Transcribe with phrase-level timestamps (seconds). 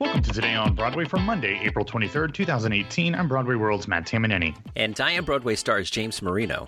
[0.00, 3.14] Welcome to Today on Broadway for Monday, April 23rd, 2018.
[3.14, 4.56] I'm Broadway World's Matt Tamanini.
[4.74, 6.66] And Diane Broadway stars James Marino.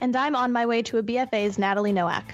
[0.00, 2.24] And I'm on my way to a BFA's Natalie Nowak.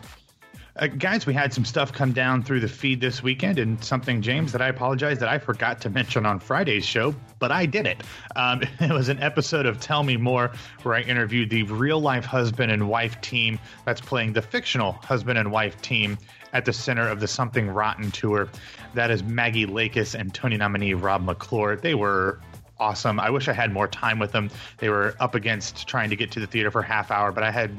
[0.74, 4.22] Uh, guys, we had some stuff come down through the feed this weekend, and something,
[4.22, 7.86] James, that I apologize that I forgot to mention on Friday's show, but I did
[7.86, 8.02] it.
[8.36, 10.50] Um, it was an episode of Tell Me More
[10.82, 15.38] where I interviewed the real life husband and wife team that's playing the fictional husband
[15.38, 16.16] and wife team
[16.54, 18.48] at the center of the Something Rotten tour.
[18.94, 21.76] That is Maggie Lakis and Tony nominee Rob McClure.
[21.76, 22.40] They were
[22.80, 23.20] awesome.
[23.20, 24.50] I wish I had more time with them.
[24.78, 27.50] They were up against trying to get to the theater for half hour, but I
[27.50, 27.70] had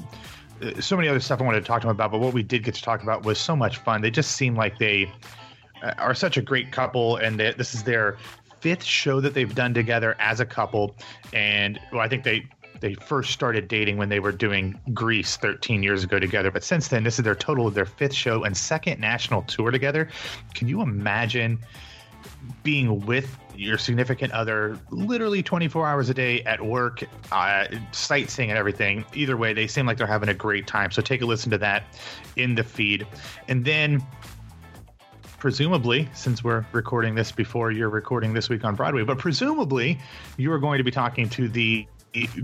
[0.79, 2.63] so many other stuff I wanted to talk to them about, but what we did
[2.63, 4.01] get to talk about was so much fun.
[4.01, 5.11] They just seem like they
[5.83, 8.17] uh, are such a great couple, and they, this is their
[8.59, 10.95] fifth show that they've done together as a couple.
[11.33, 12.45] And well, I think they
[12.79, 16.51] they first started dating when they were doing Grease 13 years ago together.
[16.51, 19.71] But since then, this is their total of their fifth show and second national tour
[19.71, 20.09] together.
[20.53, 21.59] Can you imagine
[22.63, 28.57] being with your significant other literally 24 hours a day at work, uh, sightseeing and
[28.57, 29.05] everything.
[29.13, 30.91] Either way, they seem like they're having a great time.
[30.91, 31.83] So take a listen to that
[32.35, 33.05] in the feed.
[33.47, 34.05] And then,
[35.39, 39.99] presumably, since we're recording this before you're recording this week on Broadway, but presumably
[40.37, 41.85] you are going to be talking to the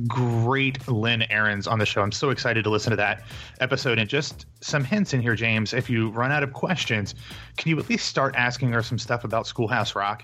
[0.08, 2.02] great Lynn Ahrens on the show.
[2.02, 3.24] I'm so excited to listen to that
[3.60, 4.00] episode.
[4.00, 5.74] And just some hints in here, James.
[5.74, 7.16] If you run out of questions,
[7.58, 10.24] can you at least start asking her some stuff about Schoolhouse Rock?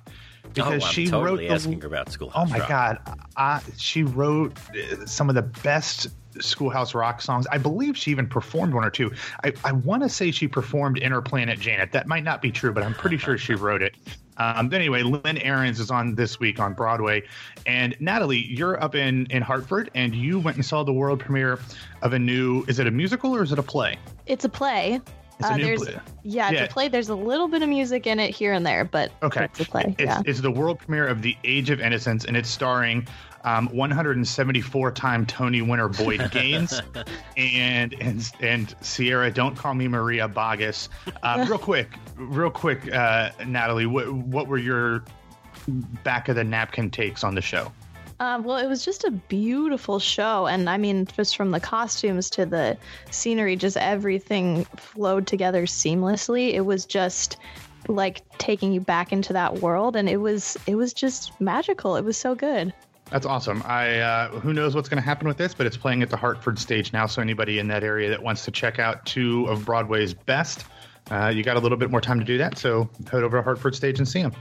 [0.54, 2.48] because oh, she totally wrote asking her about Schoolhouse.
[2.48, 2.70] Oh my Rock.
[2.70, 3.00] god,
[3.36, 6.08] uh, she wrote uh, some of the best
[6.40, 7.48] Schoolhouse Rock songs.
[7.52, 9.12] I believe she even performed one or two.
[9.44, 11.92] I, I want to say she performed Inner Planet Janet.
[11.92, 13.96] That might not be true, but I'm pretty sure she wrote it.
[14.38, 17.24] Um, but anyway, Lynn Ahrens is on this week on Broadway,
[17.66, 21.60] and Natalie, you're up in in Hartford, and you went and saw the world premiere
[22.02, 22.64] of a new.
[22.68, 23.98] Is it a musical or is it a play?
[24.26, 25.02] It's a play.
[25.40, 26.00] It's uh, there's, play.
[26.24, 26.88] Yeah, yeah, to play.
[26.88, 29.66] There's a little bit of music in it here and there, but okay, it's a
[29.66, 29.96] play.
[29.98, 30.22] It's, yeah.
[30.26, 33.08] it's the world premiere of The Age of Innocence, and it's starring
[33.44, 36.82] um, 174-time Tony winner Boyd Gaines
[37.38, 39.30] and and and Sierra.
[39.30, 40.90] Don't call me Maria Boggess.
[41.22, 43.86] Uh, real quick, real quick, uh, Natalie.
[43.86, 45.04] What what were your
[46.04, 47.72] back of the napkin takes on the show?
[48.20, 50.48] Um, well, it was just a beautiful show.
[50.48, 52.78] And I mean, just from the costumes to the
[53.12, 56.54] scenery, just everything flowed together seamlessly.
[56.54, 57.38] It was just
[57.88, 59.96] like taking you back into that world.
[59.96, 61.98] And it was it was just magical.
[61.98, 62.74] It was so good.
[63.12, 63.62] That's awesome.
[63.66, 66.18] I uh, who knows what's going to happen with this but it's playing at the
[66.18, 67.06] hartford stage now.
[67.06, 70.66] So anybody in that area that wants to check out two of broadway's best
[71.12, 72.58] uh, you got a little bit more time to do that.
[72.58, 74.34] So head over to hartford stage and see them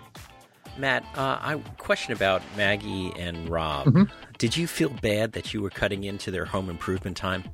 [0.76, 3.86] Matt, uh, I question about Maggie and Rob.
[3.86, 4.02] Mm-hmm.
[4.38, 7.44] Did you feel bad that you were cutting into their home improvement time?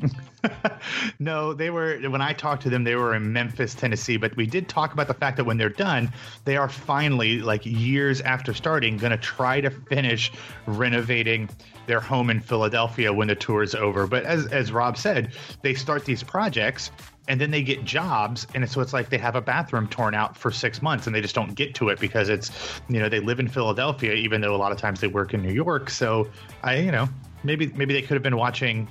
[1.18, 4.16] no, they were when I talked to them, they were in Memphis, Tennessee.
[4.16, 6.12] But we did talk about the fact that when they're done,
[6.44, 10.30] they are finally, like years after starting, going to try to finish
[10.66, 11.48] renovating
[11.86, 14.06] their home in Philadelphia when the tour is over.
[14.06, 16.90] But as as Rob said, they start these projects
[17.28, 20.36] and then they get jobs and so it's like they have a bathroom torn out
[20.36, 22.50] for six months and they just don't get to it because it's
[22.88, 25.42] you know they live in philadelphia even though a lot of times they work in
[25.42, 25.90] new york.
[25.90, 26.28] So
[26.62, 27.08] i you know
[27.44, 28.88] maybe maybe they could have been watching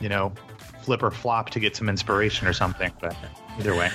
[0.00, 0.32] you know
[0.82, 3.14] flip or flop to get some inspiration or something but
[3.58, 3.90] either way.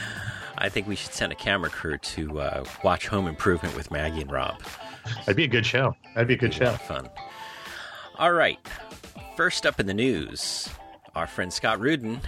[0.58, 4.22] I think we should send a camera crew to uh, watch home improvement with maggie
[4.22, 4.62] and rob.
[5.18, 5.98] That'd be a good show.
[6.14, 6.72] That'd be a good show.
[6.72, 7.10] fun.
[8.18, 8.58] All right.
[9.36, 10.70] First up in the news
[11.16, 12.20] our friend scott rudin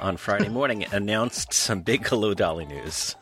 [0.00, 3.14] on Friday morning announced some big Hello Dolly news.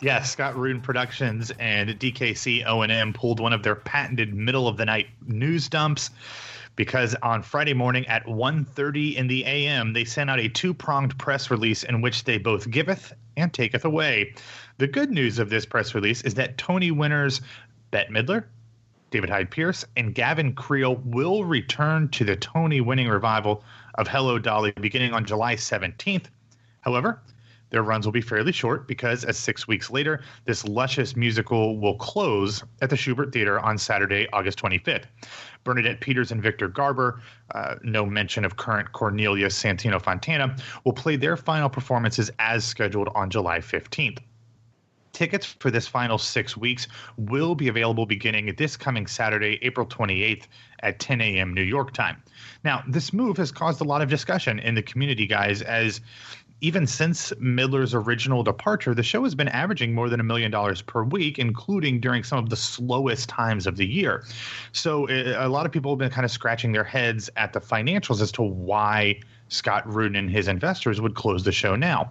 [0.00, 4.84] Yes, Scott Rudin Productions and DKC O&M pulled one of their patented middle of the
[4.84, 6.10] night news dumps
[6.76, 11.50] because on Friday morning at 1:30 in the AM they sent out a two-pronged press
[11.50, 14.34] release in which they both giveth and taketh away.
[14.78, 17.40] The good news of this press release is that Tony winners
[17.90, 18.44] Bette Midler,
[19.10, 23.62] David Hyde Pierce, and Gavin Creel will return to the Tony winning revival
[23.94, 26.26] of Hello Dolly beginning on July 17th.
[26.80, 27.22] However,
[27.72, 31.96] their runs will be fairly short because, as six weeks later, this luscious musical will
[31.96, 35.04] close at the Shubert Theater on Saturday, August 25th.
[35.64, 37.22] Bernadette Peters and Victor Garber,
[37.54, 40.54] uh, no mention of current Cornelia Santino Fontana,
[40.84, 44.18] will play their final performances as scheduled on July 15th.
[45.12, 50.44] Tickets for this final six weeks will be available beginning this coming Saturday, April 28th
[50.80, 51.52] at 10 a.m.
[51.52, 52.22] New York time.
[52.64, 56.00] Now, this move has caused a lot of discussion in the community, guys, as
[56.62, 60.80] even since Midler's original departure, the show has been averaging more than a million dollars
[60.80, 64.24] per week, including during some of the slowest times of the year.
[64.70, 67.60] So eh, a lot of people have been kind of scratching their heads at the
[67.60, 72.10] financials as to why Scott Rudin and his investors would close the show now.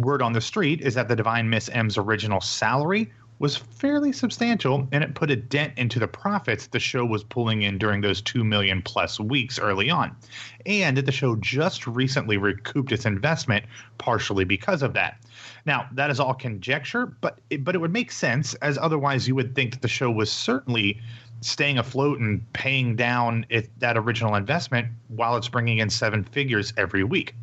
[0.00, 4.88] Word on the street is that the Divine Miss M's original salary was fairly substantial,
[4.92, 8.22] and it put a dent into the profits the show was pulling in during those
[8.22, 10.16] 2 million plus weeks early on.
[10.64, 13.66] And that the show just recently recouped its investment
[13.98, 15.22] partially because of that.
[15.66, 19.34] Now, that is all conjecture, but it, but it would make sense as otherwise you
[19.34, 20.98] would think that the show was certainly
[21.42, 26.72] staying afloat and paying down it, that original investment while it's bringing in seven figures
[26.78, 27.34] every week.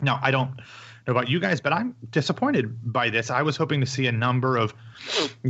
[0.00, 0.50] Now, I don't
[1.06, 3.30] know about you guys, but I'm disappointed by this.
[3.30, 4.74] I was hoping to see a number of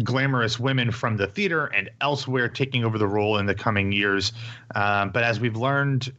[0.02, 4.32] glamorous women from the theater and elsewhere taking over the role in the coming years.
[4.74, 6.12] Um, but as we've learned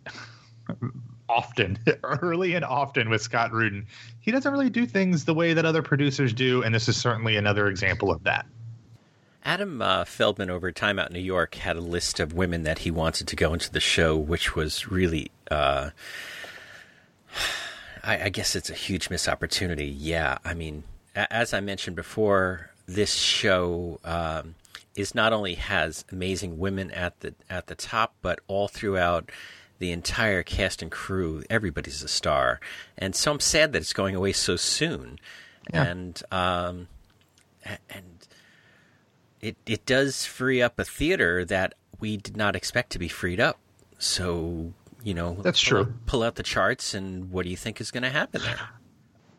[1.30, 3.86] often, early and often with Scott Rudin,
[4.20, 6.64] he doesn't really do things the way that other producers do.
[6.64, 8.46] And this is certainly another example of that.
[9.46, 12.92] Adam uh, Feldman over Time Out New York had a list of women that he
[12.92, 15.32] wanted to go into the show, which was really.
[15.52, 15.90] Uh,
[18.04, 19.88] I, I guess it's a huge missed opportunity.
[19.88, 20.84] Yeah, I mean,
[21.16, 24.56] as I mentioned before, this show um,
[24.96, 29.32] is not only has amazing women at the at the top, but all throughout
[29.80, 32.60] the entire cast and crew, everybody's a star.
[32.98, 35.20] And so I'm sad that it's going away so soon.
[35.74, 35.84] Yeah.
[35.84, 36.88] And um,
[37.90, 38.28] and
[39.42, 43.40] it it does free up a theater that we did not expect to be freed
[43.40, 43.60] up.
[43.98, 44.74] So
[45.04, 45.82] you know, that's pull true.
[45.82, 48.60] Out, pull out the charts, and what do you think is going to happen there?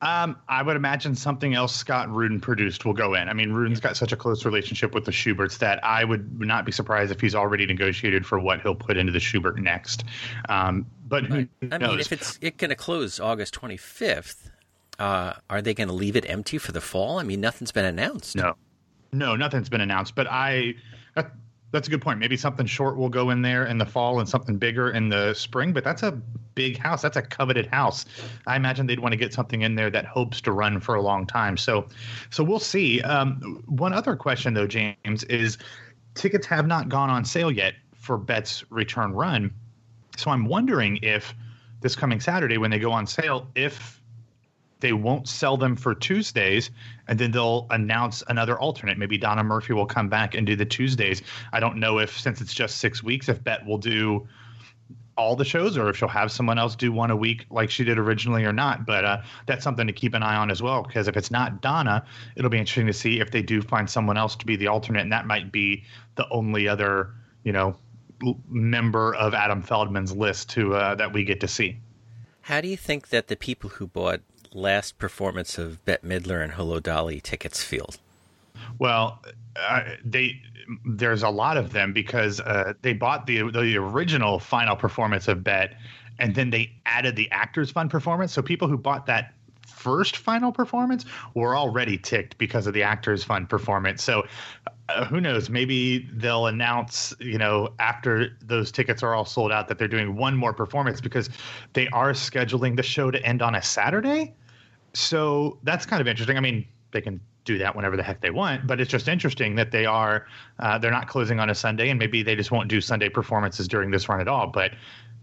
[0.02, 3.26] Um, I would imagine something else Scott Rudin produced will go in.
[3.28, 6.66] I mean, Rudin's got such a close relationship with the Shuberts that I would not
[6.66, 10.04] be surprised if he's already negotiated for what he'll put into the Shubert next.
[10.50, 11.90] Um, but who I knows?
[11.90, 14.50] mean, if it's it going to close August 25th,
[14.98, 17.18] uh, are they going to leave it empty for the fall?
[17.18, 18.36] I mean, nothing's been announced.
[18.36, 18.56] No,
[19.10, 20.14] no, nothing's been announced.
[20.14, 20.74] But I,
[21.74, 22.20] that's a good point.
[22.20, 25.34] Maybe something short will go in there in the fall and something bigger in the
[25.34, 26.12] spring, but that's a
[26.54, 27.02] big house.
[27.02, 28.04] That's a coveted house.
[28.46, 31.02] I imagine they'd want to get something in there that hopes to run for a
[31.02, 31.56] long time.
[31.56, 31.88] So,
[32.30, 33.02] so we'll see.
[33.02, 35.58] Um, one other question though, James, is
[36.14, 39.52] tickets have not gone on sale yet for Bette's return run.
[40.16, 41.34] So I'm wondering if
[41.80, 44.00] this coming Saturday, when they go on sale, if
[44.84, 46.70] they won't sell them for Tuesdays,
[47.08, 48.98] and then they'll announce another alternate.
[48.98, 51.22] Maybe Donna Murphy will come back and do the Tuesdays.
[51.54, 54.28] I don't know if since it's just six weeks, if Bette will do
[55.16, 57.82] all the shows or if she'll have someone else do one a week like she
[57.82, 58.84] did originally or not.
[58.84, 61.62] But uh, that's something to keep an eye on as well because if it's not
[61.62, 62.04] Donna,
[62.36, 65.00] it'll be interesting to see if they do find someone else to be the alternate,
[65.00, 65.84] and that might be
[66.16, 67.74] the only other you know
[68.50, 71.78] member of Adam Feldman's list to uh, that we get to see.
[72.42, 74.20] How do you think that the people who bought
[74.54, 77.90] last performance of Bette Midler and Hello Dolly tickets feel?
[78.78, 79.20] Well,
[79.56, 80.40] uh, they
[80.86, 85.44] there's a lot of them because uh, they bought the the original final performance of
[85.44, 85.74] Bette,
[86.18, 88.32] and then they added the Actors Fund performance.
[88.32, 89.34] So people who bought that
[89.66, 91.04] first final performance
[91.34, 94.02] were already ticked because of the Actors Fund performance.
[94.02, 94.26] So
[94.88, 95.50] uh, who knows?
[95.50, 100.16] Maybe they'll announce, you know, after those tickets are all sold out, that they're doing
[100.16, 101.28] one more performance because
[101.72, 104.34] they are scheduling the show to end on a Saturday
[104.94, 106.36] so that's kind of interesting.
[106.36, 109.56] I mean, they can do that whenever the heck they want, but it's just interesting
[109.56, 110.26] that they are
[110.58, 113.68] uh, they're not closing on a Sunday, and maybe they just won't do Sunday performances
[113.68, 114.46] during this run at all.
[114.46, 114.72] But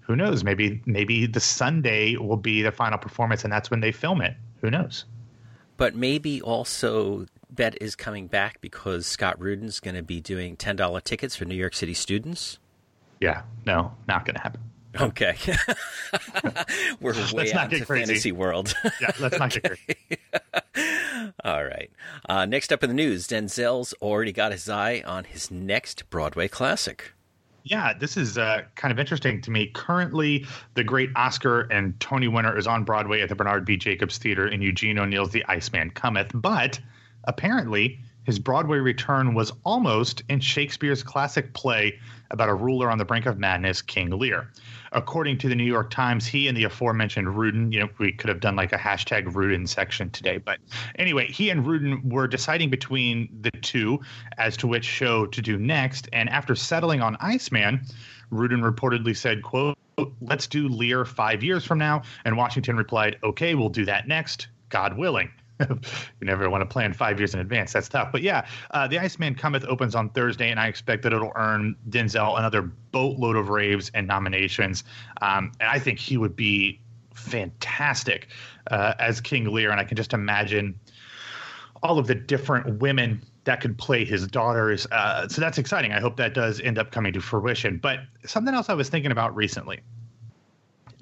[0.02, 0.44] who knows?
[0.44, 4.36] Maybe maybe the Sunday will be the final performance, and that's when they film it.
[4.62, 5.06] Who knows?
[5.78, 10.76] But maybe also Bette is coming back because Scott Rudin's going to be doing ten
[10.76, 12.60] dollar tickets for New York City students.
[13.20, 14.62] Yeah, no, not going to happen.
[15.00, 15.36] Okay.
[17.02, 18.74] We're way let's out into fantasy world.
[19.00, 21.34] yeah, let's not get crazy.
[21.44, 21.90] All right.
[22.28, 26.48] Uh, next up in the news, Denzel's already got his eye on his next Broadway
[26.48, 27.14] classic.
[27.64, 29.68] Yeah, this is uh, kind of interesting to me.
[29.68, 33.78] Currently, the great Oscar and Tony winner is on Broadway at the Bernard B.
[33.78, 36.80] Jacobs Theater in Eugene O'Neill's The Iceman Cometh, but
[37.26, 42.00] apparently his Broadway return was almost in Shakespeare's classic play
[42.30, 44.50] about a ruler on the brink of madness, King Lear
[44.92, 48.30] according to the New York Times, he and the aforementioned Rudin, you know, we could
[48.30, 50.38] have done like a hashtag Rudin section today.
[50.38, 50.60] But
[50.96, 54.00] anyway, he and Rudin were deciding between the two
[54.38, 56.10] as to which show to do next.
[56.12, 57.82] And after settling on Iceman,
[58.32, 59.78] Rudin reportedly said, quote,
[60.22, 62.02] let's do Lear five years from now.
[62.26, 65.30] And Washington replied, okay, we'll do that next, God willing.
[66.20, 67.74] you never want to plan five years in advance.
[67.74, 68.12] That's tough.
[68.12, 71.76] But yeah, uh, the Iceman Cometh opens on Thursday, and I expect that it'll earn
[71.90, 74.84] Denzel another boatload of raves and nominations.
[75.22, 76.80] Um, and I think he would be
[77.14, 78.28] fantastic
[78.70, 79.72] uh, as King Lear.
[79.72, 80.80] And I can just imagine
[81.84, 84.86] all of the different women that could play his daughters.
[84.92, 85.92] Uh, so that's exciting.
[85.92, 87.78] I hope that does end up coming to fruition.
[87.78, 89.82] But something else I was thinking about recently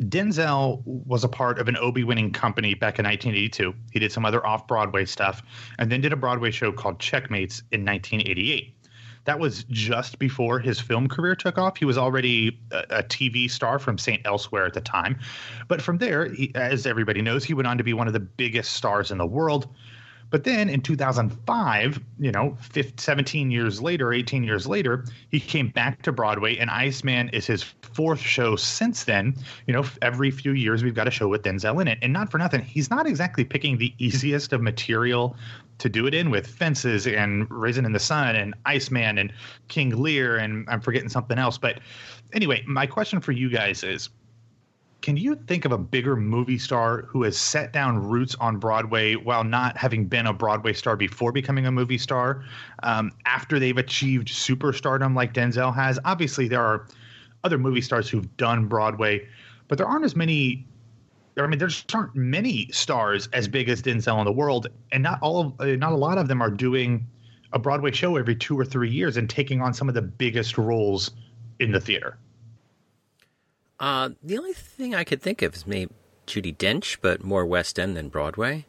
[0.02, 3.74] Denzel was a part of an Obie winning company back in 1982.
[3.92, 5.42] He did some other off Broadway stuff
[5.78, 8.76] and then did a Broadway show called Checkmates in 1988.
[9.26, 11.78] That was just before his film career took off.
[11.78, 14.22] He was already a, a TV star from St.
[14.26, 15.20] Elsewhere at the time.
[15.68, 18.20] But from there, he, as everybody knows, he went on to be one of the
[18.22, 19.68] biggest stars in the world.
[20.30, 25.70] But then in 2005, you know, 15, 17 years later, 18 years later, he came
[25.70, 29.36] back to Broadway, and Iceman is his fourth show since then.
[29.66, 31.98] You know, every few years we've got a show with Denzel in it.
[32.02, 35.36] And not for nothing, he's not exactly picking the easiest of material
[35.80, 39.34] to do it in with Fences and Raisin in the Sun and Iceman and
[39.70, 41.58] King Lear, and I'm forgetting something else.
[41.58, 41.80] But
[42.34, 44.10] anyway, my question for you guys is
[45.02, 49.16] can you think of a bigger movie star who has set down roots on Broadway
[49.16, 52.44] while not having been a Broadway star before becoming a movie star
[52.84, 56.00] um, after they've achieved superstardom like Denzel has?
[56.04, 56.88] Obviously, there are
[57.44, 59.26] other movie stars who've done Broadway,
[59.70, 60.66] but there aren't as many.
[61.38, 65.02] I mean, there just aren't many stars as big as Denzel in the world, and
[65.02, 67.08] not all of, uh, not a lot of them are doing
[67.54, 70.58] a Broadway show every two or three years and taking on some of the biggest
[70.58, 71.12] roles
[71.60, 72.18] in the theater.
[73.80, 75.92] Uh, the only thing I could think of is maybe
[76.28, 78.66] Judi Dench, but more West End than Broadway.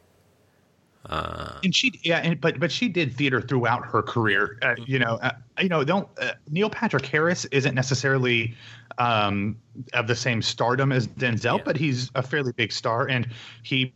[1.05, 4.59] Uh, and she, yeah, and, but but she did theater throughout her career.
[4.61, 8.55] Uh, you know, uh, you know, don't uh, Neil Patrick Harris isn't necessarily
[8.99, 9.57] um,
[9.93, 11.63] of the same stardom as Denzel, yeah.
[11.63, 13.27] but he's a fairly big star, and
[13.63, 13.91] he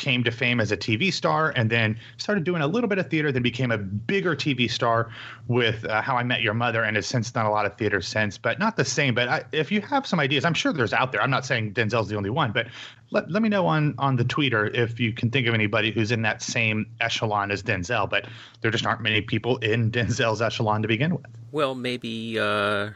[0.00, 3.08] came to fame as a TV star and then started doing a little bit of
[3.10, 5.10] theater, then became a bigger TV star
[5.46, 8.00] with uh, How I Met Your Mother and has since done a lot of theater
[8.00, 9.14] since, but not the same.
[9.14, 11.22] But I, if you have some ideas, I'm sure there's out there.
[11.22, 12.66] I'm not saying Denzel's the only one, but
[13.10, 16.10] let, let me know on, on the Twitter if you can think of anybody who's
[16.10, 18.26] in that same echelon as Denzel, but
[18.62, 21.26] there just aren't many people in Denzel's echelon to begin with.
[21.52, 22.90] Well, maybe uh,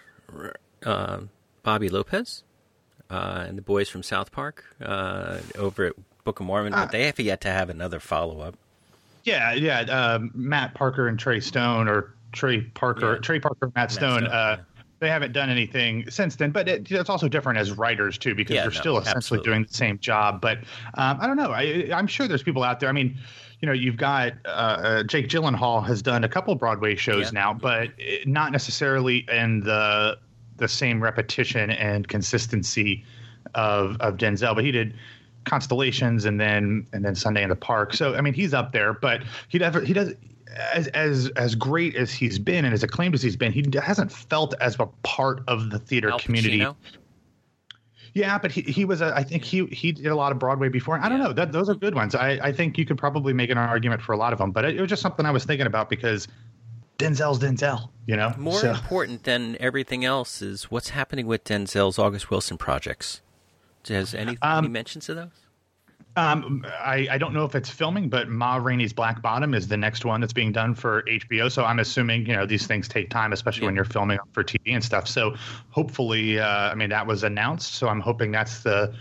[0.84, 1.20] uh,
[1.62, 2.44] Bobby Lopez.
[3.10, 5.92] Uh, and the boys from South Park uh, over at
[6.24, 8.56] Book of Mormon, but uh, they have yet to have another follow up.
[9.24, 9.80] Yeah, yeah.
[9.80, 13.20] Uh, Matt Parker and Trey Stone, or Trey Parker, yeah.
[13.20, 14.20] Trey Parker, Matt, Matt Stone.
[14.20, 14.64] Stone uh, yeah.
[15.00, 18.54] They haven't done anything since then, but it, it's also different as writers too, because
[18.54, 19.50] yeah, they're no, still essentially absolutely.
[19.50, 20.40] doing the same job.
[20.40, 20.58] But
[20.94, 21.50] um, I don't know.
[21.50, 22.88] I, I'm sure there's people out there.
[22.88, 23.18] I mean,
[23.60, 27.40] you know, you've got uh, uh Jake Gyllenhaal has done a couple Broadway shows yeah.
[27.40, 27.90] now, but
[28.24, 30.16] not necessarily in the
[30.56, 33.04] the same repetition and consistency
[33.54, 34.54] of of Denzel.
[34.54, 34.94] But he did
[35.44, 37.94] Constellations and then and then Sunday in the Park.
[37.94, 40.14] So I mean, he's up there, but he never he does
[40.72, 44.12] as as as great as he's been and as acclaimed as he's been, he hasn't
[44.12, 46.66] felt as a part of the theater community.
[48.14, 50.68] Yeah, but he, he was a, I think he he did a lot of Broadway
[50.68, 50.98] before.
[51.00, 51.32] I don't know.
[51.32, 52.14] That those are good ones.
[52.14, 54.64] I, I think you could probably make an argument for a lot of them, but
[54.64, 56.28] it, it was just something I was thinking about because
[56.98, 58.32] Denzel's Denzel, you know.
[58.38, 58.70] More so.
[58.70, 63.20] important than everything else is what's happening with Denzel's August Wilson projects.
[63.88, 65.44] Has any, um, any mentions of those?
[66.16, 69.76] Um, I, I don't know if it's filming, but Ma Rainey's Black Bottom is the
[69.76, 71.50] next one that's being done for HBO.
[71.50, 73.68] So I'm assuming you know these things take time, especially yeah.
[73.68, 75.08] when you're filming for TV and stuff.
[75.08, 75.34] So
[75.70, 77.74] hopefully, uh, I mean that was announced.
[77.74, 78.94] So I'm hoping that's the,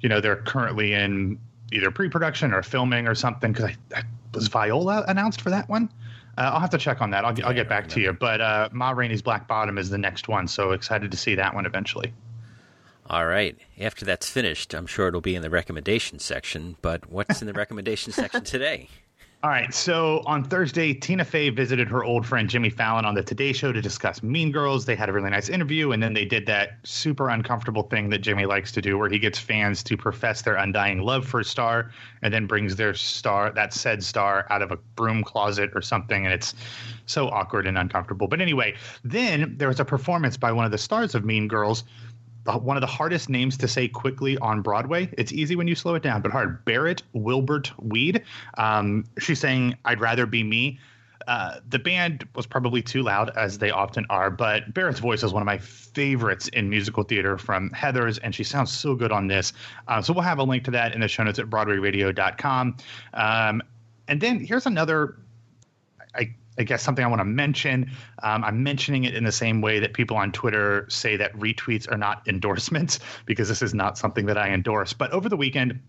[0.00, 1.38] you know, they're currently in
[1.70, 3.52] either pre-production or filming or something.
[3.52, 5.90] Because I, I, was Viola announced for that one.
[6.38, 7.24] Uh, I'll have to check on that.
[7.24, 8.14] I'll, yeah, I'll get back to you.
[8.14, 10.48] But uh, Ma Rainey's Black Bottom is the next one.
[10.48, 12.14] So excited to see that one eventually.
[13.06, 13.56] All right.
[13.78, 16.76] After that's finished, I'm sure it'll be in the recommendation section.
[16.80, 18.88] But what's in the recommendation section today?
[19.44, 19.74] All right.
[19.74, 23.72] So on Thursday, Tina Fey visited her old friend Jimmy Fallon on the Today Show
[23.72, 24.86] to discuss Mean Girls.
[24.86, 28.20] They had a really nice interview, and then they did that super uncomfortable thing that
[28.22, 31.44] Jimmy likes to do, where he gets fans to profess their undying love for a
[31.44, 31.90] star,
[32.22, 36.24] and then brings their star, that said star, out of a broom closet or something,
[36.24, 36.54] and it's
[37.04, 38.28] so awkward and uncomfortable.
[38.28, 41.84] But anyway, then there was a performance by one of the stars of Mean Girls
[42.52, 45.08] one of the hardest names to say quickly on Broadway.
[45.16, 46.64] It's easy when you slow it down, but hard.
[46.64, 48.22] Barrett Wilbert Weed.
[48.58, 50.78] Um, she's saying, I'd rather be me.
[51.26, 55.32] Uh, the band was probably too loud, as they often are, but Barrett's voice is
[55.32, 59.26] one of my favorites in musical theater from Heathers, and she sounds so good on
[59.26, 59.54] this.
[59.88, 62.76] Uh, so we'll have a link to that in the show notes at BroadwayRadio.com.
[63.14, 63.62] Um,
[64.08, 65.16] and then here's another,
[66.14, 67.90] I I guess something I want to mention.
[68.22, 71.90] Um, I'm mentioning it in the same way that people on Twitter say that retweets
[71.90, 74.92] are not endorsements because this is not something that I endorse.
[74.92, 75.80] But over the weekend,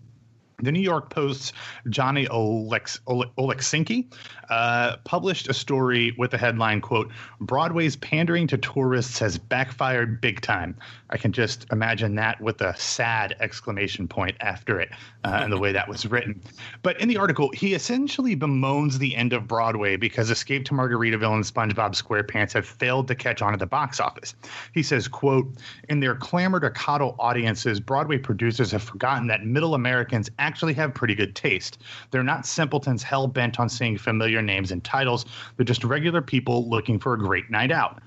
[0.62, 1.54] The New York Post's
[1.90, 4.06] Johnny Oleksinski
[4.50, 10.42] uh, published a story with the headline, quote, Broadway's pandering to tourists has backfired big
[10.42, 10.76] time.
[11.10, 14.90] I can just imagine that with a sad exclamation point after it
[15.24, 16.42] uh, and the way that was written.
[16.84, 21.34] But in the article, he essentially bemoans the end of Broadway because Escape to Margaritaville
[21.34, 24.36] and SpongeBob SquarePants have failed to catch on at the box office.
[24.74, 25.48] He says, quote,
[25.90, 30.94] in their clamor to coddle audiences, Broadway producers have forgotten that middle Americans actually have
[30.94, 31.80] pretty good taste.
[32.12, 35.26] They're not simpletons hell bent on seeing familiar names and titles.
[35.58, 38.02] They're just regular people looking for a great night out.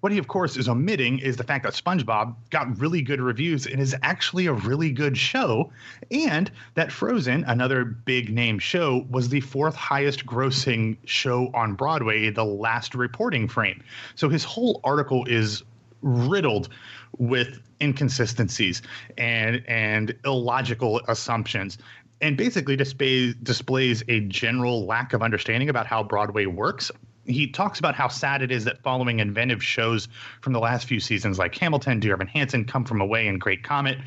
[0.00, 3.64] What he, of course, is omitting is the fact that SpongeBob got really good reviews
[3.64, 5.72] and is actually a really good show,
[6.10, 12.28] and that Frozen, another big name show, was the fourth highest grossing show on Broadway,
[12.28, 13.82] the last reporting frame.
[14.14, 15.62] So his whole article is
[16.04, 16.68] riddled
[17.18, 18.82] with inconsistencies
[19.18, 21.78] and and illogical assumptions
[22.20, 26.90] and basically displays displays a general lack of understanding about how Broadway works
[27.26, 30.08] he talks about how sad it is that following inventive shows
[30.42, 33.62] from the last few seasons like Hamilton, Dear Evan Hansen, Come From Away, and Great
[33.62, 33.98] Comet.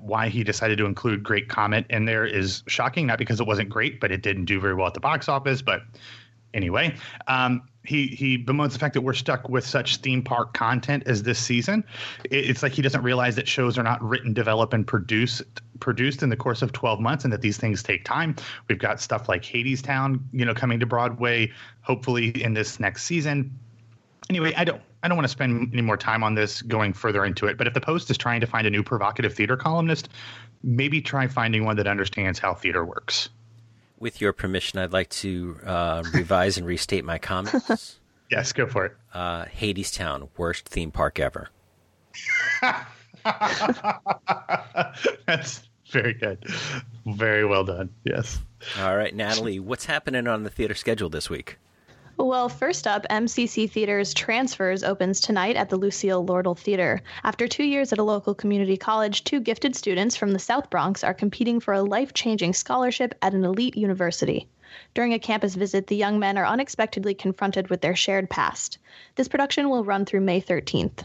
[0.00, 3.70] why he decided to include Great Comet in there is shocking, not because it wasn't
[3.70, 5.62] great, but it didn't do very well at the box office.
[5.62, 5.82] But
[6.52, 6.94] anyway,
[7.26, 11.22] um, he he bemoans the fact that we're stuck with such theme park content as
[11.22, 11.84] this season.
[12.24, 15.42] it's like he doesn't realize that shows are not written, developed, and produced
[15.80, 18.36] produced in the course of 12 months, and that these things take time.
[18.68, 23.58] We've got stuff like Hadestown, you know, coming to Broadway, hopefully in this next season.
[24.28, 27.24] Anyway, I don't I don't want to spend any more time on this going further
[27.24, 27.56] into it.
[27.56, 30.10] But if the Post is trying to find a new provocative theater columnist,
[30.62, 33.30] maybe try finding one that understands how theater works.
[34.00, 38.00] With your permission, I'd like to uh, revise and restate my comments.
[38.30, 38.96] yes, go for it.
[39.12, 41.50] Uh, Hadestown, worst theme park ever.
[45.26, 46.42] That's very good.
[47.06, 47.90] Very well done.
[48.04, 48.38] Yes.
[48.78, 51.58] All right, Natalie, what's happening on the theater schedule this week?
[52.22, 57.00] Well, first up, MCC Theater's Transfers opens tonight at the Lucille Lortel Theater.
[57.24, 61.02] After two years at a local community college, two gifted students from the South Bronx
[61.02, 64.46] are competing for a life changing scholarship at an elite university.
[64.92, 68.76] During a campus visit, the young men are unexpectedly confronted with their shared past.
[69.14, 71.04] This production will run through May 13th.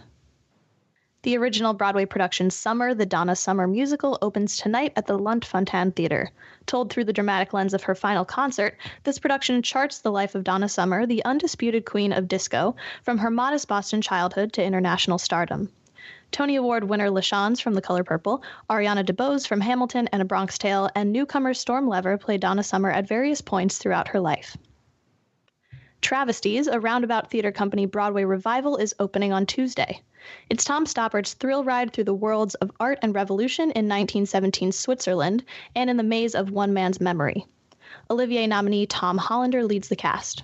[1.26, 6.30] The original Broadway production Summer, the Donna Summer musical, opens tonight at the Lunt-Fontanne Theater.
[6.68, 10.44] Told through the dramatic lens of her final concert, this production charts the life of
[10.44, 15.72] Donna Summer, the undisputed queen of disco, from her modest Boston childhood to international stardom.
[16.30, 20.60] Tony Award winner LaChanze from The Color Purple, Ariana DeBose from Hamilton and A Bronx
[20.60, 24.56] Tale, and newcomer Storm Lever play Donna Summer at various points throughout her life.
[26.02, 30.02] Travesties, a roundabout theater company Broadway revival, is opening on Tuesday.
[30.50, 35.44] It's Tom Stoppard's thrill ride through the worlds of art and revolution in 1917 Switzerland
[35.76, 37.46] and in the maze of one man's memory.
[38.10, 40.44] Olivier nominee Tom Hollander leads the cast.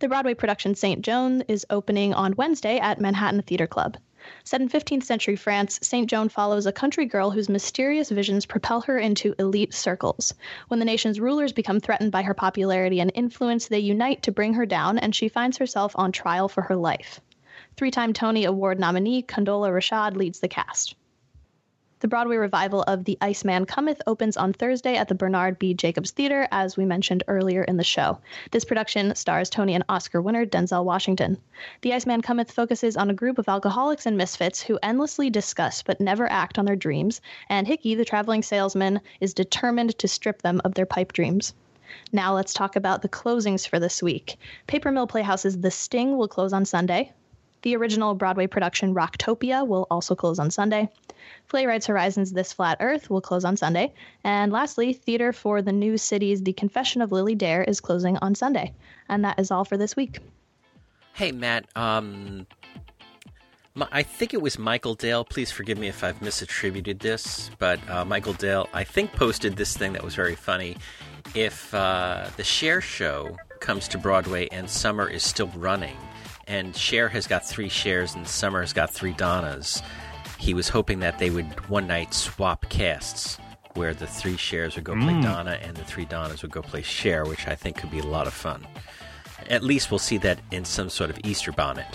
[0.00, 1.02] The Broadway production St.
[1.02, 3.96] Joan is opening on Wednesday at Manhattan Theater Club.
[4.44, 6.08] Set in 15th century France, St.
[6.08, 10.34] Joan follows a country girl whose mysterious visions propel her into elite circles.
[10.68, 14.54] When the nation's rulers become threatened by her popularity and influence, they unite to bring
[14.54, 17.20] her down, and she finds herself on trial for her life.
[17.76, 20.94] Three time Tony Award nominee Condola Rashad leads the cast.
[22.00, 25.74] The Broadway revival of The Iceman Cometh opens on Thursday at the Bernard B.
[25.74, 28.16] Jacobs Theater, as we mentioned earlier in the show.
[28.52, 31.36] This production stars Tony and Oscar winner Denzel Washington.
[31.82, 36.00] The Iceman Cometh focuses on a group of alcoholics and misfits who endlessly discuss but
[36.00, 40.62] never act on their dreams, and Hickey, the traveling salesman, is determined to strip them
[40.64, 41.52] of their pipe dreams.
[42.12, 44.38] Now let's talk about the closings for this week.
[44.66, 47.12] Paper Mill Playhouse's The Sting will close on Sunday.
[47.62, 50.88] The original Broadway production Rocktopia will also close on Sunday.
[51.48, 53.92] Playwrights Horizons This Flat Earth will close on Sunday.
[54.24, 58.34] And lastly, Theater for the New Cities The Confession of Lily Dare is closing on
[58.34, 58.72] Sunday.
[59.08, 60.20] And that is all for this week.
[61.12, 61.66] Hey, Matt.
[61.76, 62.46] Um,
[63.92, 65.24] I think it was Michael Dale.
[65.24, 69.76] Please forgive me if I've misattributed this, but uh, Michael Dale, I think, posted this
[69.76, 70.76] thing that was very funny.
[71.34, 75.96] If uh, the Cher show comes to Broadway and Summer is still running,
[76.46, 79.82] and Cher has got three Chers and Summer has got three Donnas.
[80.38, 83.38] He was hoping that they would one night swap casts,
[83.74, 85.22] where the three Chers would go play mm.
[85.22, 88.06] Donna and the three Donnas would go play Cher, which I think could be a
[88.06, 88.66] lot of fun.
[89.48, 91.86] At least we'll see that in some sort of Easter bonnet.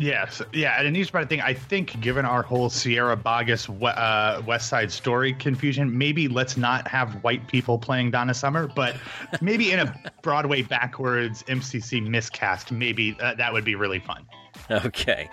[0.00, 1.42] Yes, yeah, and an Easter thing.
[1.42, 6.88] I think, given our whole Sierra Boggess uh, West Side Story confusion, maybe let's not
[6.88, 8.96] have white people playing Donna Summer, but
[9.42, 14.26] maybe in a Broadway backwards MCC miscast, maybe uh, that would be really fun.
[14.70, 15.28] Okay,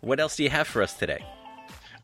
[0.00, 1.24] what else do you have for us today?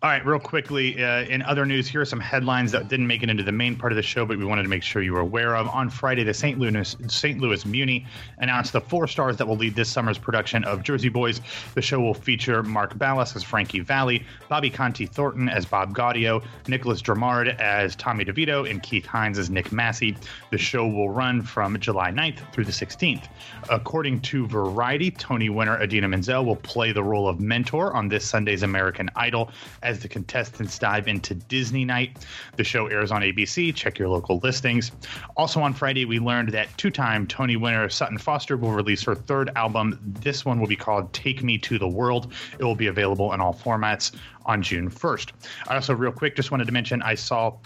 [0.02, 3.22] All right, real quickly, uh, in other news, here are some headlines that didn't make
[3.22, 5.12] it into the main part of the show, but we wanted to make sure you
[5.12, 5.68] were aware of.
[5.68, 6.58] On Friday, the St.
[6.58, 7.38] Louis St.
[7.38, 8.06] Louis Muny
[8.38, 11.42] announced the four stars that will lead this summer's production of Jersey Boys.
[11.74, 16.42] The show will feature Mark Ballas as Frankie Valli, Bobby Conte Thornton as Bob Gaudio,
[16.66, 20.16] Nicholas Dromard as Tommy DeVito, and Keith Hines as Nick Massi.
[20.50, 23.26] The show will run from July 9th through the 16th.
[23.68, 28.26] According to Variety, Tony winner Idina Menzel will play the role of mentor on this
[28.26, 29.50] Sunday's American Idol
[29.89, 32.16] as the contestants dive into Disney Night.
[32.56, 33.74] The show airs on ABC.
[33.74, 34.92] Check your local listings.
[35.36, 39.14] Also on Friday, we learned that two time Tony winner Sutton Foster will release her
[39.14, 39.98] third album.
[40.20, 42.32] This one will be called Take Me to the World.
[42.58, 44.12] It will be available in all formats
[44.46, 45.32] on June 1st.
[45.68, 47.56] I also, real quick, just wanted to mention I saw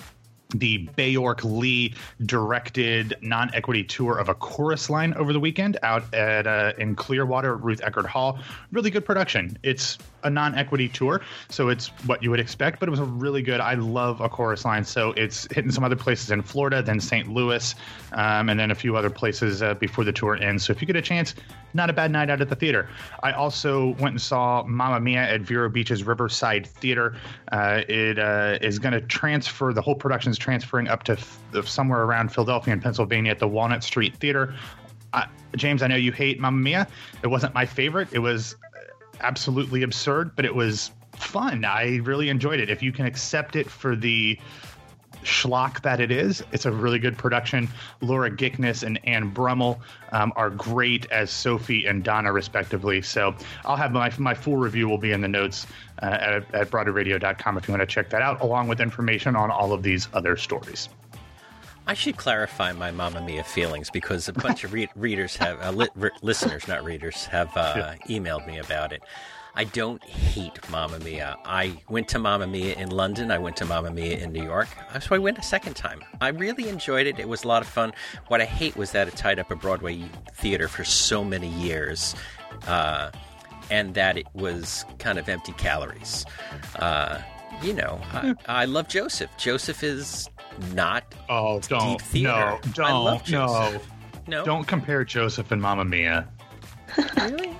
[0.54, 1.94] the Baayork Lee
[2.26, 7.56] directed non-equity tour of a chorus line over the weekend out at uh, in Clearwater,
[7.56, 8.38] Ruth Eckerd Hall.
[8.70, 9.58] Really good production.
[9.62, 13.42] It's a non-equity tour, so it's what you would expect, but it was a really
[13.42, 13.60] good.
[13.60, 17.28] I love a chorus line, so it's hitting some other places in Florida, then St.
[17.28, 17.74] Louis,
[18.12, 20.64] um, and then a few other places uh, before the tour ends.
[20.64, 21.34] So if you get a chance,
[21.74, 22.88] not a bad night out at the theater.
[23.22, 27.16] I also went and saw Mamma Mia at Vero Beach's Riverside Theater.
[27.52, 29.72] Uh, it uh, is going to transfer.
[29.72, 33.48] The whole production is transferring up to f- somewhere around Philadelphia and Pennsylvania at the
[33.48, 34.54] Walnut Street Theater.
[35.56, 36.88] James, I know you hate Mamma Mia.
[37.22, 38.08] It wasn't my favorite.
[38.12, 38.56] It was
[39.20, 41.64] absolutely absurd, but it was fun.
[41.64, 42.70] I really enjoyed it.
[42.70, 44.38] If you can accept it for the
[45.22, 47.68] schlock that it is, it's a really good production.
[48.00, 49.80] Laura Gycknes and Anne Brummel
[50.12, 53.00] um, are great as Sophie and Donna, respectively.
[53.00, 55.66] So I'll have my my full review will be in the notes
[56.02, 59.50] uh, at, at BroadwayRadio.com if you want to check that out, along with information on
[59.50, 60.88] all of these other stories.
[61.86, 65.70] I should clarify my Mamma Mia feelings because a bunch of re- readers have, uh,
[65.70, 69.02] li- re- listeners, not readers, have uh, emailed me about it.
[69.56, 71.36] I don't hate Mamma Mia.
[71.44, 73.30] I went to Mamma Mia in London.
[73.30, 74.68] I went to Mamma Mia in New York.
[75.00, 76.02] So I went a second time.
[76.20, 77.20] I really enjoyed it.
[77.20, 77.92] It was a lot of fun.
[78.28, 82.16] What I hate was that it tied up a Broadway theater for so many years.
[82.66, 83.10] Uh,
[83.70, 86.24] and that it was kind of empty calories.
[86.76, 87.20] Uh,
[87.62, 89.30] you know, I, I, love Joseph.
[89.38, 90.28] Joseph is
[90.72, 92.32] not oh don't deep theater.
[92.32, 93.80] no don't I love no
[94.26, 96.28] no don't compare Joseph and Mamma Mia.
[97.16, 97.50] really.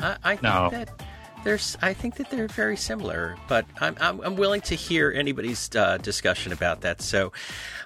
[0.00, 0.68] I, I think No.
[0.70, 1.02] that
[1.44, 1.76] there's.
[1.80, 5.98] I think that they're very similar, but I'm I'm, I'm willing to hear anybody's uh,
[5.98, 7.00] discussion about that.
[7.02, 7.32] So.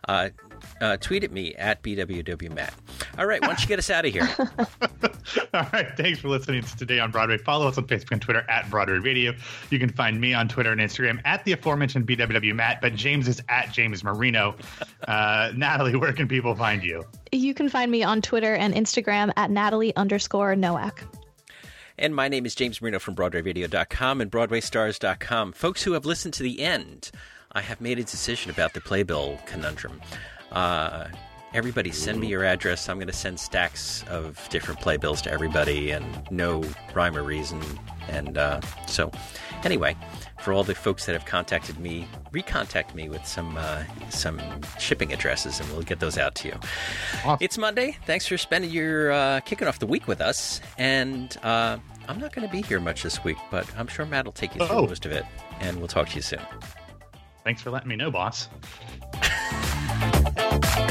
[0.08, 0.30] Uh,
[0.80, 2.70] uh, tweet at me at bwwmatt.
[3.18, 4.28] All right, why don't you get us out of here?
[5.54, 5.96] All right.
[5.96, 7.38] Thanks for listening to Today on Broadway.
[7.38, 9.32] Follow us on Facebook and Twitter at Broadway Radio.
[9.70, 13.28] You can find me on Twitter and Instagram at the aforementioned BWW Matt, but James
[13.28, 14.54] is at James Marino.
[15.06, 17.04] Uh, Natalie, where can people find you?
[17.30, 21.04] You can find me on Twitter and Instagram at Natalie underscore Nowak.
[21.98, 25.52] And my name is James Marino from BroadwayRadio.com and BroadwayStars.com.
[25.52, 27.10] Folks who have listened to the end,
[27.52, 30.00] I have made a decision about the playbill conundrum.
[30.50, 31.08] Uh,
[31.54, 32.88] everybody, send me your address.
[32.88, 36.62] I'm going to send stacks of different playbills to everybody, and no
[36.94, 37.62] rhyme or reason.
[38.08, 39.10] And uh, so,
[39.64, 39.96] anyway,
[40.40, 44.40] for all the folks that have contacted me, recontact me with some uh, some
[44.78, 46.54] shipping addresses, and we'll get those out to you.
[47.24, 47.38] Awesome.
[47.40, 47.96] It's Monday.
[48.04, 52.34] Thanks for spending your uh, kicking off the week with us, and uh, I'm not
[52.34, 54.76] going to be here much this week, but I'm sure Matt will take you through
[54.76, 54.86] Oh.
[54.86, 55.24] most of it,
[55.60, 56.40] and we'll talk to you soon.
[57.44, 58.48] Thanks for letting me know, boss.